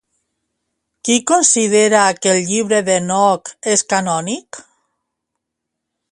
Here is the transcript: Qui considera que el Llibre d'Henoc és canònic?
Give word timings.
Qui 1.07 1.17
considera 1.31 1.99
que 2.23 2.31
el 2.37 2.41
Llibre 2.47 2.79
d'Henoc 2.87 3.51
és 3.75 3.83
canònic? 3.93 4.61